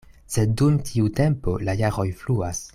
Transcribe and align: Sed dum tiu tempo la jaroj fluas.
Sed 0.35 0.55
dum 0.61 0.79
tiu 0.87 1.11
tempo 1.21 1.55
la 1.69 1.77
jaroj 1.85 2.11
fluas. 2.23 2.67